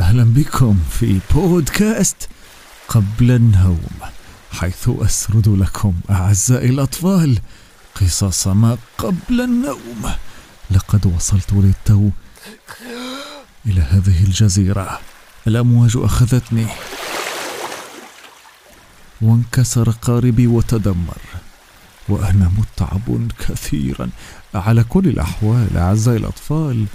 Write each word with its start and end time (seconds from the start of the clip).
أهلا 0.00 0.24
بكم 0.24 0.78
في 0.90 1.20
بودكاست 1.34 2.28
قبل 2.88 3.30
النوم 3.30 3.98
حيث 4.52 4.88
أسرد 4.88 5.48
لكم 5.48 5.94
أعزائي 6.10 6.68
الأطفال 6.70 7.38
قصص 8.00 8.46
ما 8.46 8.78
قبل 8.98 9.40
النوم. 9.40 10.10
لقد 10.70 11.06
وصلت 11.06 11.52
للتو 11.52 12.10
إلى 13.66 13.80
هذه 13.80 14.24
الجزيرة. 14.24 15.00
الأمواج 15.46 15.92
أخذتني. 15.96 16.66
وانكسر 19.22 19.90
قاربي 19.90 20.46
وتدمر. 20.46 21.41
وأنا 22.08 22.50
متعب 22.58 23.32
كثيرا. 23.38 24.10
على 24.54 24.84
كل 24.84 25.08
الأحوال 25.08 25.76
أعزائي 25.76 26.16
الأطفال 26.16 26.86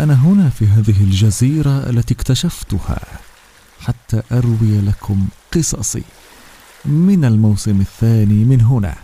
أنا 0.00 0.14
هنا 0.14 0.50
في 0.50 0.66
هذه 0.66 1.00
الجزيرة 1.00 1.90
التي 1.90 2.14
اكتشفتها 2.14 3.00
حتى 3.80 4.22
أروي 4.32 4.80
لكم 4.80 5.26
قصصي. 5.54 6.02
من 6.84 7.24
الموسم 7.24 7.80
الثاني 7.80 8.44
من 8.44 8.60
هنا 8.60 8.94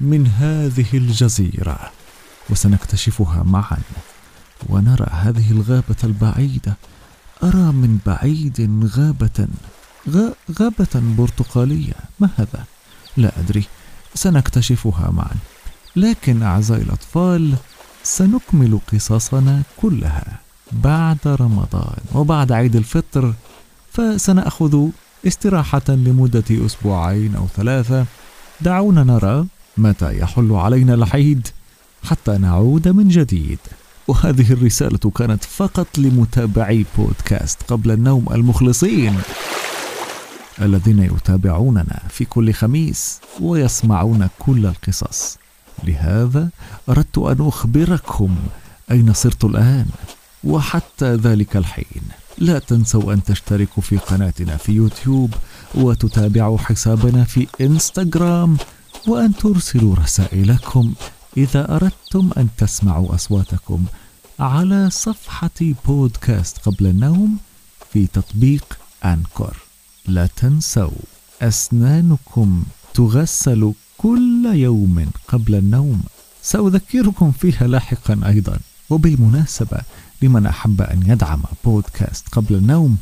من 0.00 0.26
هذه 0.26 0.86
الجزيرة 0.94 1.78
وسنكتشفها 2.50 3.42
معا. 3.42 3.78
ونرى 4.68 5.06
هذه 5.10 5.50
الغابة 5.50 5.96
البعيدة. 6.04 6.76
أرى 7.42 7.72
من 7.72 7.98
بعيد 8.06 8.88
غابة 8.96 9.48
غابة 10.60 10.94
برتقالية. 10.94 11.94
ما 12.20 12.28
هذا؟ 12.36 12.64
لا 13.16 13.32
أدري. 13.38 13.64
سنكتشفها 14.14 15.10
معا. 15.10 15.36
لكن 15.96 16.42
أعزائي 16.42 16.82
الأطفال 16.82 17.54
سنكمل 18.02 18.78
قصصنا 18.92 19.62
كلها 19.76 20.38
بعد 20.72 21.18
رمضان 21.26 21.96
وبعد 22.14 22.52
عيد 22.52 22.76
الفطر 22.76 23.34
فسنأخذ 23.92 24.88
استراحة 25.26 25.82
لمدة 25.88 26.44
أسبوعين 26.50 27.34
أو 27.34 27.46
ثلاثة. 27.56 28.06
دعونا 28.60 29.04
نرى 29.04 29.46
متى 29.76 30.18
يحل 30.18 30.52
علينا 30.52 30.94
العيد 30.94 31.48
حتى 32.04 32.38
نعود 32.38 32.88
من 32.88 33.08
جديد. 33.08 33.58
وهذه 34.08 34.52
الرسالة 34.52 35.10
كانت 35.14 35.44
فقط 35.44 35.98
لمتابعي 35.98 36.84
بودكاست 36.98 37.62
قبل 37.68 37.90
النوم 37.90 38.26
المخلصين. 38.32 39.18
الذين 40.62 40.98
يتابعوننا 40.98 42.02
في 42.08 42.24
كل 42.24 42.52
خميس 42.52 43.20
ويسمعون 43.40 44.28
كل 44.38 44.66
القصص. 44.66 45.38
لهذا 45.84 46.48
أردت 46.88 47.18
أن 47.18 47.46
أخبركم 47.48 48.36
أين 48.90 49.12
صرت 49.12 49.44
الآن 49.44 49.86
وحتى 50.44 51.14
ذلك 51.14 51.56
الحين. 51.56 52.02
لا 52.38 52.58
تنسوا 52.58 53.12
أن 53.12 53.22
تشتركوا 53.22 53.82
في 53.82 53.96
قناتنا 53.96 54.56
في 54.56 54.72
يوتيوب 54.72 55.34
وتتابعوا 55.74 56.58
حسابنا 56.58 57.24
في 57.24 57.46
إنستغرام 57.60 58.56
وأن 59.08 59.34
ترسلوا 59.36 59.96
رسائلكم 59.96 60.94
إذا 61.36 61.76
أردتم 61.76 62.30
أن 62.36 62.48
تسمعوا 62.58 63.14
أصواتكم 63.14 63.84
على 64.40 64.90
صفحة 64.90 65.74
بودكاست 65.86 66.58
قبل 66.58 66.86
النوم 66.86 67.36
في 67.92 68.06
تطبيق 68.06 68.78
أنكور. 69.04 69.63
لا 70.06 70.26
تنسوا 70.36 70.90
أسنانكم 71.42 72.64
تغسل 72.94 73.72
كل 73.98 74.50
يوم 74.54 75.06
قبل 75.28 75.54
النوم. 75.54 76.02
سأذكركم 76.42 77.32
فيها 77.32 77.66
لاحقا 77.66 78.20
أيضا. 78.26 78.58
وبالمناسبة 78.90 79.80
لمن 80.22 80.46
أحب 80.46 80.82
أن 80.82 81.02
يدعم 81.06 81.42
بودكاست 81.64 82.28
قبل 82.32 82.54
النوم 82.54 82.96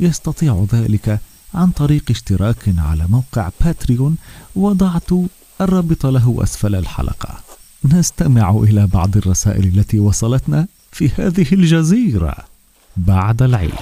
يستطيع 0.00 0.66
ذلك 0.72 1.20
عن 1.54 1.70
طريق 1.70 2.02
اشتراك 2.10 2.74
على 2.78 3.06
موقع 3.08 3.50
باتريون 3.60 4.16
وضعت 4.56 5.10
الرابط 5.60 6.06
له 6.06 6.36
أسفل 6.42 6.74
الحلقة. 6.74 7.40
نستمع 7.84 8.50
إلى 8.50 8.86
بعض 8.86 9.16
الرسائل 9.16 9.78
التي 9.78 10.00
وصلتنا 10.00 10.66
في 10.92 11.08
هذه 11.08 11.46
الجزيرة 11.52 12.36
بعد 12.96 13.42
العيد. 13.42 13.74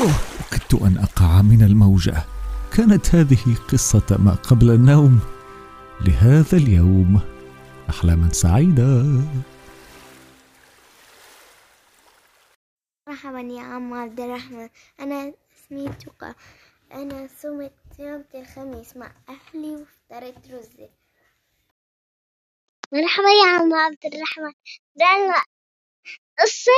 أوه 0.00 0.14
كدت 0.52 0.74
أن 0.82 0.98
أقع 0.98 1.42
من 1.42 1.62
الموجة. 1.62 2.24
كانت 2.76 3.14
هذه 3.14 3.56
قصة 3.72 4.16
ما 4.18 4.34
قبل 4.34 4.70
النوم. 4.70 5.20
لهذا 6.00 6.56
اليوم 6.56 7.20
أحلاما 7.90 8.32
سعيدة. 8.32 9.22
مرحبا 13.08 13.40
يا 13.40 13.62
عم 13.62 13.94
عبد 13.94 14.20
الرحمن. 14.20 14.68
أنا 15.00 15.32
اسمي 15.56 15.88
توقع 15.88 16.34
أنا 16.92 17.28
صمت 17.42 17.72
يوم 17.98 18.24
الخميس 18.34 18.96
مع 18.96 19.12
أهلي 19.28 19.74
وفطرت 19.76 20.50
رز. 20.50 20.88
مرحبا 22.92 23.28
يا 23.44 23.58
عم 23.58 23.74
عبد 23.74 24.04
الرحمن. 24.14 24.52
ده 24.96 25.34
قصة 26.38 26.72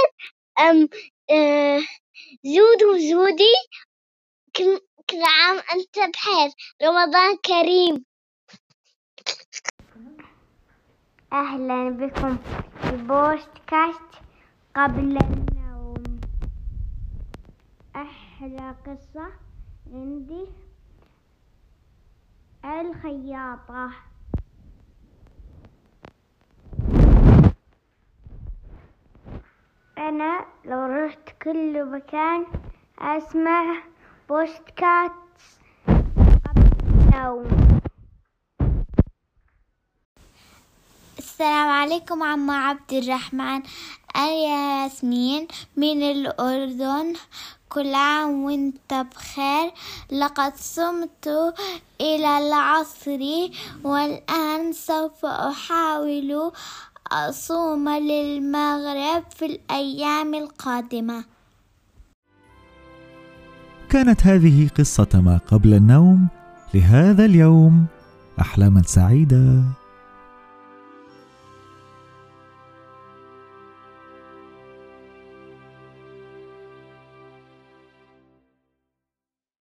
أم 0.61 0.89
أه 1.31 1.81
زود 2.45 2.83
وزودي 2.83 3.55
كل 4.57 5.23
عام 5.23 5.57
أنت 5.57 5.99
بخير. 5.99 6.51
رمضان 6.83 7.37
كريم. 7.37 8.05
أهلا 11.33 11.89
بكم 11.91 12.37
في 12.83 12.97
بودكاست 12.97 14.11
قبل 14.77 15.19
النوم. 15.23 16.21
أحلى 17.97 18.75
قصة 18.87 19.33
عندي. 19.93 20.47
الخياطة. 22.65 23.93
أنا 30.19 30.45
لو 30.65 31.05
رحت 31.05 31.29
كل 31.43 31.85
مكان 31.85 32.47
أسمع 32.99 33.83
بودكاست 34.29 35.13
قبل 35.87 36.71
النوم 36.91 37.47
السلام 41.19 41.69
عليكم 41.69 42.23
عم 42.23 42.51
عبد 42.51 42.93
الرحمن. 42.93 43.63
أنا 44.17 44.31
ياسمين 44.31 45.49
من 45.77 46.03
الأردن. 46.03 47.15
كل 47.69 47.95
عام 47.95 48.45
وأنت 48.45 48.95
بخير. 48.95 49.73
لقد 50.13 50.57
صمت 50.57 51.55
إلى 52.01 52.39
العصر 52.39 53.21
والآن 53.85 54.73
سوف 54.73 55.25
أحاول 55.25 56.53
أصوم 57.13 57.89
للمغرب 57.89 59.25
في 59.37 59.47
الأيام 59.47 60.35
القادمة. 60.35 61.25
كانت 63.91 64.27
هذه 64.27 64.69
قصة 64.79 65.09
ما 65.15 65.41
قبل 65.47 65.75
النوم. 65.75 66.29
لهذا 66.75 67.25
اليوم 67.25 67.87
أحلاما 68.41 68.83
سعيدة. 68.83 69.63